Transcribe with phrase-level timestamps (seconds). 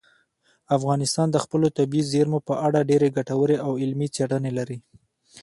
[0.77, 4.77] افغانستان د خپلو طبیعي زیرمو په اړه ډېرې ګټورې او علمي څېړنې لري.